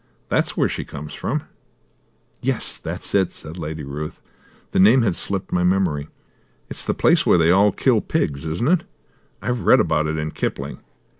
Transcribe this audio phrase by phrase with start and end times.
[0.29, 1.43] "That's where she comes from."
[2.41, 4.19] "Yes, that's it," said Lady Ruth;
[4.71, 6.07] "the name had slipped my memory.
[6.71, 8.83] It's the place where they all kill pigs, isn't it?
[9.43, 10.79] I've read about it in Kipling.